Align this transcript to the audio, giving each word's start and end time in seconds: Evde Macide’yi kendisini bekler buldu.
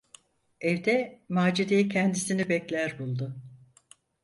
Evde 0.61 1.21
Macide’yi 1.29 1.89
kendisini 1.89 2.49
bekler 2.49 2.99
buldu. 2.99 3.35